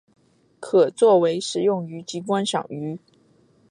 [0.59, 2.97] 可做为食用鱼及观赏鱼。